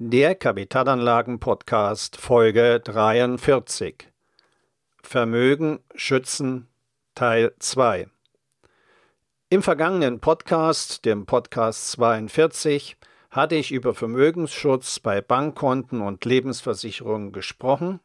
[0.00, 4.06] Der Kapitalanlagen-Podcast Folge 43
[5.02, 6.68] Vermögen schützen
[7.16, 8.06] Teil 2
[9.50, 12.96] Im vergangenen Podcast, dem Podcast 42,
[13.32, 17.98] hatte ich über Vermögensschutz bei Bankkonten und Lebensversicherungen gesprochen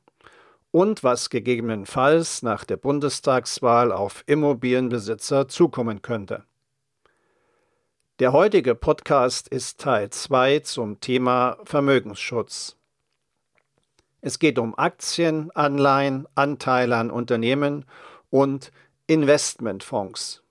[0.71, 6.44] und was gegebenenfalls nach der Bundestagswahl auf Immobilienbesitzer zukommen könnte.
[8.20, 12.78] Der heutige Podcast ist Teil 2 zum Thema Vermögensschutz.
[14.21, 17.86] Es geht um Aktien, Anleihen, Anteile an Unternehmen
[18.29, 18.71] und
[19.07, 20.43] Investmentfonds.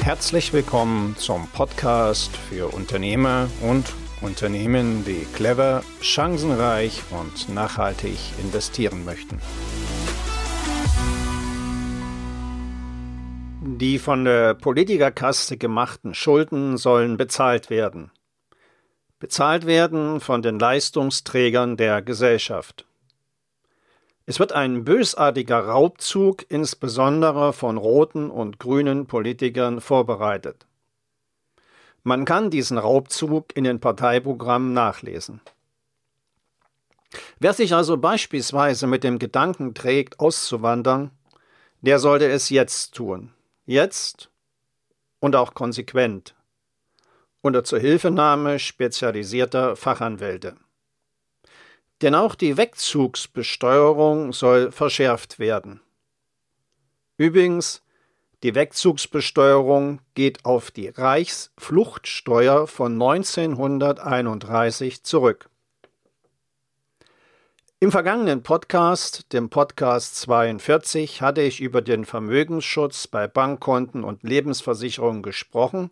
[0.00, 3.92] Herzlich willkommen zum Podcast für Unternehmer und
[4.22, 9.38] Unternehmen, die clever, chancenreich und nachhaltig investieren möchten.
[13.82, 18.12] Die von der Politikerkaste gemachten Schulden sollen bezahlt werden.
[19.18, 22.86] Bezahlt werden von den Leistungsträgern der Gesellschaft.
[24.24, 30.64] Es wird ein bösartiger Raubzug insbesondere von roten und grünen Politikern vorbereitet.
[32.04, 35.40] Man kann diesen Raubzug in den Parteiprogrammen nachlesen.
[37.40, 41.10] Wer sich also beispielsweise mit dem Gedanken trägt, auszuwandern,
[41.80, 43.32] der sollte es jetzt tun.
[43.72, 44.30] Jetzt
[45.18, 46.34] und auch konsequent
[47.40, 50.56] unter Zuhilfenahme spezialisierter Fachanwälte.
[52.02, 55.80] Denn auch die Wegzugsbesteuerung soll verschärft werden.
[57.16, 57.82] Übrigens,
[58.42, 65.48] die Wegzugsbesteuerung geht auf die Reichsfluchtsteuer von 1931 zurück.
[67.82, 75.24] Im vergangenen Podcast, dem Podcast 42, hatte ich über den Vermögensschutz bei Bankkonten und Lebensversicherungen
[75.24, 75.90] gesprochen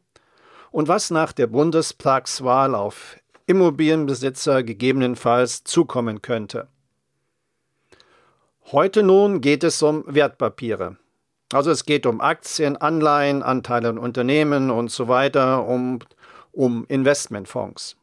[0.70, 3.16] und was nach der Bundestagswahl auf
[3.46, 6.68] Immobilienbesitzer gegebenenfalls zukommen könnte.
[8.70, 10.96] Heute nun geht es um Wertpapiere.
[11.52, 15.98] Also es geht um Aktien, Anleihen, Anteile an Unternehmen und so weiter, um,
[16.52, 17.96] um Investmentfonds.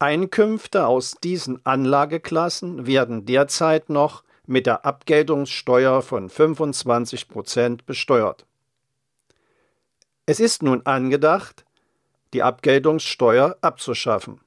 [0.00, 8.46] Einkünfte aus diesen Anlageklassen werden derzeit noch mit der Abgeltungssteuer von 25 Prozent besteuert.
[10.24, 11.66] Es ist nun angedacht,
[12.32, 14.40] die Abgeltungssteuer abzuschaffen.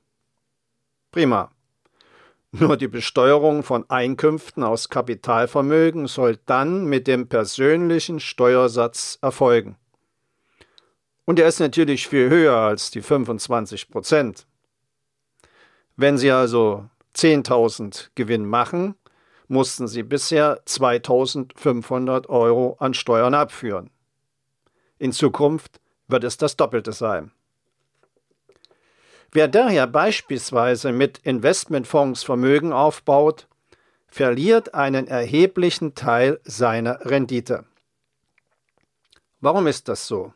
[1.11, 1.51] Prima.
[2.51, 9.75] Nur die Besteuerung von Einkünften aus Kapitalvermögen soll dann mit dem persönlichen Steuersatz erfolgen.
[11.25, 14.47] Und er ist natürlich viel höher als die 25 Prozent.
[15.95, 18.95] Wenn Sie also 10.000 Gewinn machen,
[19.47, 23.91] mussten Sie bisher 2.500 Euro an Steuern abführen.
[24.97, 27.31] In Zukunft wird es das Doppelte sein.
[29.31, 33.47] Wer daher beispielsweise mit Investmentfonds Vermögen aufbaut,
[34.07, 37.65] verliert einen erheblichen Teil seiner Rendite.
[39.41, 40.33] Warum ist das so?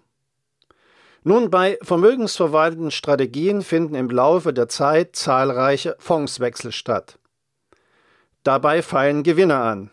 [1.28, 7.20] Nun, bei vermögensverwaltenden Strategien finden im Laufe der Zeit zahlreiche Fondswechsel statt.
[8.44, 9.92] Dabei fallen Gewinne an.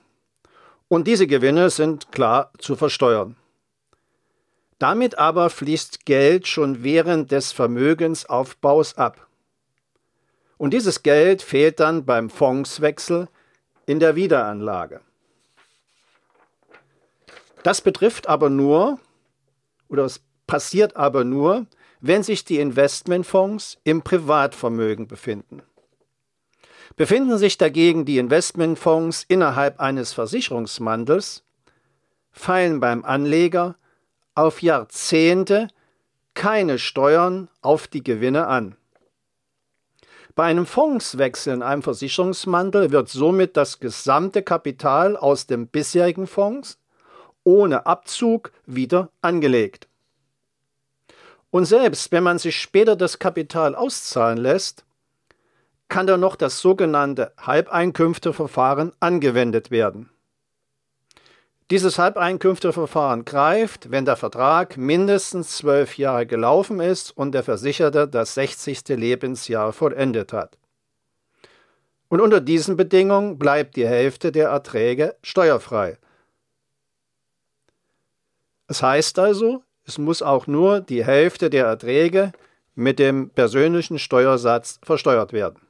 [0.86, 3.34] Und diese Gewinne sind klar zu versteuern.
[4.78, 9.26] Damit aber fließt Geld schon während des Vermögensaufbaus ab.
[10.56, 13.26] Und dieses Geld fehlt dann beim Fondswechsel
[13.86, 15.00] in der Wiederanlage.
[17.64, 19.00] Das betrifft aber nur,
[19.88, 21.66] oder es passiert aber nur,
[22.00, 25.62] wenn sich die Investmentfonds im Privatvermögen befinden.
[26.96, 31.44] Befinden sich dagegen die Investmentfonds innerhalb eines Versicherungsmantels,
[32.30, 33.76] fallen beim Anleger
[34.34, 35.68] auf Jahrzehnte
[36.34, 38.76] keine Steuern auf die Gewinne an.
[40.34, 46.78] Bei einem Fondswechsel in einem Versicherungsmantel wird somit das gesamte Kapital aus dem bisherigen Fonds
[47.44, 49.86] ohne Abzug wieder angelegt.
[51.54, 54.84] Und selbst wenn man sich später das Kapital auszahlen lässt,
[55.88, 60.10] kann dann noch das sogenannte Halbeinkünfteverfahren angewendet werden.
[61.70, 68.34] Dieses Halbeinkünfteverfahren greift, wenn der Vertrag mindestens zwölf Jahre gelaufen ist und der Versicherte das
[68.34, 68.88] 60.
[68.88, 70.58] Lebensjahr vollendet hat.
[72.08, 75.98] Und unter diesen Bedingungen bleibt die Hälfte der Erträge steuerfrei.
[78.66, 82.32] Es heißt also, es muss auch nur die Hälfte der Erträge
[82.74, 85.60] mit dem persönlichen Steuersatz versteuert werden.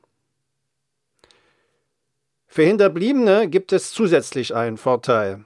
[2.47, 5.45] Für Hinterbliebene gibt es zusätzlich einen Vorteil.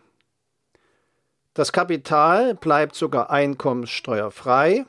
[1.54, 4.84] Das Kapital bleibt sogar einkommenssteuerfrei,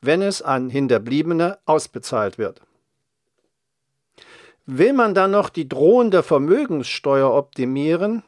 [0.00, 2.62] wenn es an Hinterbliebene ausbezahlt wird.
[4.64, 8.22] Will man dann noch die drohende Vermögenssteuer optimieren,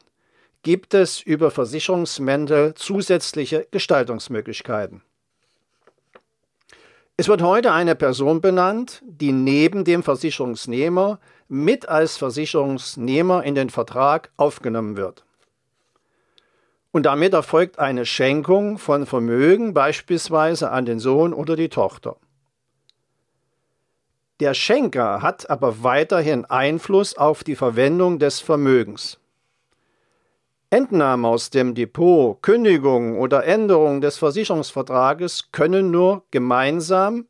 [0.63, 5.01] gibt es über Versicherungsmäntel zusätzliche Gestaltungsmöglichkeiten.
[7.17, 13.69] Es wird heute eine Person benannt, die neben dem Versicherungsnehmer mit als Versicherungsnehmer in den
[13.69, 15.23] Vertrag aufgenommen wird.
[16.91, 22.17] Und damit erfolgt eine Schenkung von Vermögen beispielsweise an den Sohn oder die Tochter.
[24.39, 29.20] Der Schenker hat aber weiterhin Einfluss auf die Verwendung des Vermögens.
[30.73, 37.27] Entnahme aus dem Depot, Kündigung oder Änderung des Versicherungsvertrages können nur gemeinsam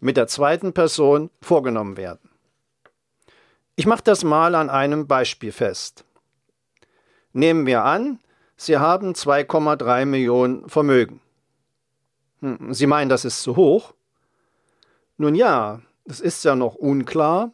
[0.00, 2.28] mit der zweiten Person vorgenommen werden.
[3.76, 6.04] Ich mache das mal an einem Beispiel fest.
[7.32, 8.18] Nehmen wir an,
[8.56, 11.20] Sie haben 2,3 Millionen Vermögen.
[12.40, 13.94] Hm, Sie meinen, das ist zu hoch?
[15.16, 17.52] Nun ja, es ist ja noch unklar,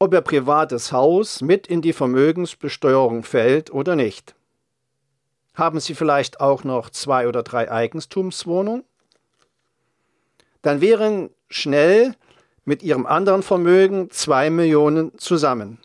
[0.00, 4.34] ob Ihr privates Haus mit in die Vermögensbesteuerung fällt oder nicht.
[5.54, 8.84] Haben Sie vielleicht auch noch zwei oder drei Eigentumswohnungen?
[10.62, 12.14] Dann wären schnell
[12.64, 15.78] mit Ihrem anderen Vermögen zwei Millionen zusammen.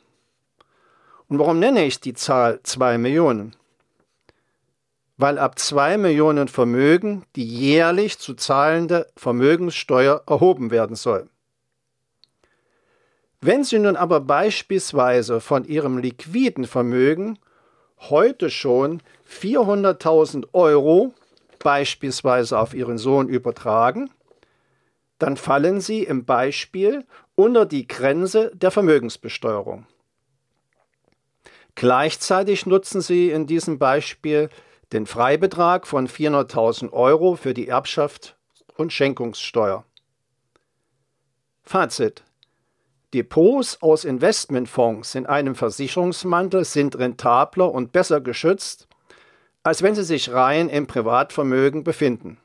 [1.28, 3.56] Und warum nenne ich die Zahl zwei Millionen?
[5.18, 11.30] Weil ab zwei Millionen Vermögen die jährlich zu zahlende Vermögenssteuer erhoben werden soll.
[13.42, 17.38] Wenn Sie nun aber beispielsweise von Ihrem liquiden Vermögen
[18.00, 21.14] heute schon 400.000 Euro
[21.60, 24.10] beispielsweise auf Ihren Sohn übertragen,
[25.18, 27.06] dann fallen Sie im Beispiel
[27.36, 29.86] unter die Grenze der Vermögensbesteuerung.
[31.76, 34.50] Gleichzeitig nutzen Sie in diesem Beispiel
[34.92, 38.38] den Freibetrag von 400.000 Euro für die Erbschaft
[38.76, 39.86] und Schenkungssteuer.
[41.64, 42.24] Fazit.
[43.14, 48.88] Depots aus Investmentfonds in einem Versicherungsmantel sind rentabler und besser geschützt,
[49.64, 52.38] als wenn sie sich rein im Privatvermögen befinden.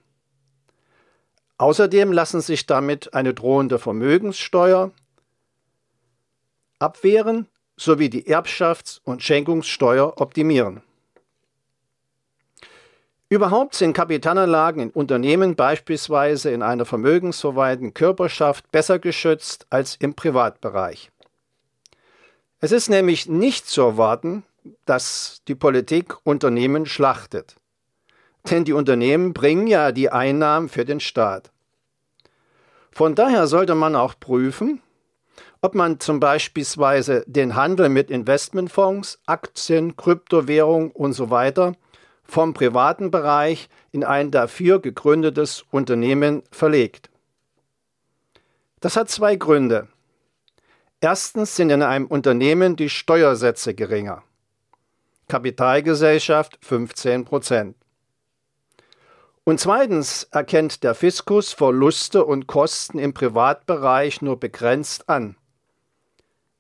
[1.59, 4.91] Außerdem lassen sich damit eine drohende Vermögenssteuer
[6.79, 7.47] abwehren
[7.77, 10.83] sowie die Erbschafts- und Schenkungssteuer optimieren.
[13.35, 21.11] Überhaupt sind Kapitalanlagen in Unternehmen beispielsweise in einer vermögensverwaltenden Körperschaft besser geschützt als im Privatbereich.
[22.61, 24.45] Es ist nämlich nicht zu erwarten,
[24.85, 27.57] dass die Politik Unternehmen schlachtet.
[28.49, 31.51] Denn die Unternehmen bringen ja die Einnahmen für den Staat.
[32.93, 34.81] Von daher sollte man auch prüfen,
[35.61, 36.65] ob man zum Beispiel
[37.27, 41.31] den Handel mit Investmentfonds, Aktien, Kryptowährung und so
[42.25, 47.11] vom privaten Bereich in ein dafür gegründetes Unternehmen verlegt.
[48.81, 49.89] Das hat zwei Gründe.
[51.01, 54.23] Erstens sind in einem Unternehmen die Steuersätze geringer.
[55.29, 57.77] Kapitalgesellschaft 15 Prozent.
[59.45, 65.37] Und zweitens erkennt der Fiskus Verluste und Kosten im Privatbereich nur begrenzt an.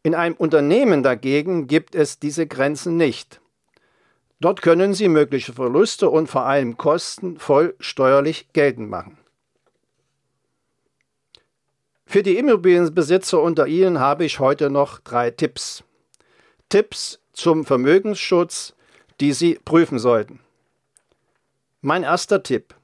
[0.02, 3.40] In einem Unternehmen dagegen gibt es diese Grenzen nicht.
[4.44, 9.16] Dort können Sie mögliche Verluste und vor allem Kosten voll steuerlich geltend machen.
[12.04, 15.82] Für die Immobilienbesitzer unter Ihnen habe ich heute noch drei Tipps.
[16.68, 18.74] Tipps zum Vermögensschutz,
[19.18, 20.40] die Sie prüfen sollten.
[21.80, 22.74] Mein erster Tipp.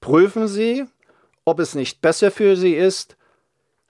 [0.00, 0.86] Prüfen Sie,
[1.44, 3.18] ob es nicht besser für Sie ist,